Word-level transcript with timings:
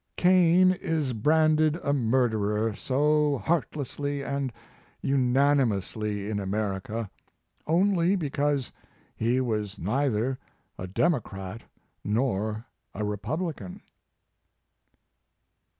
"Cain 0.17 0.71
is 0.71 1.13
branded 1.13 1.75
a 1.83 1.93
murderer 1.93 2.73
so 2.73 3.37
heart 3.37 3.69
lessly 3.73 4.25
and 4.27 4.51
unanimously 4.99 6.27
in 6.27 6.39
America, 6.39 7.07
only 7.67 8.15
because 8.15 8.71
he 9.15 9.39
was 9.39 9.77
neither 9.77 10.39
a 10.75 10.87
Democrat 10.87 11.61
nor 12.03 12.65
a 12.95 13.03
Republican." 13.05 13.83